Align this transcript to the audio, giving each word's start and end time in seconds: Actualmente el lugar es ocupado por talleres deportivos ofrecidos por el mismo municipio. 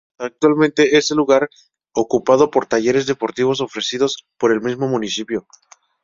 Actualmente 0.17 0.97
el 0.97 1.03
lugar 1.15 1.47
es 1.53 1.69
ocupado 1.93 2.49
por 2.49 2.65
talleres 2.65 3.05
deportivos 3.05 3.61
ofrecidos 3.61 4.25
por 4.39 4.51
el 4.51 4.59
mismo 4.59 4.87
municipio. 4.87 5.45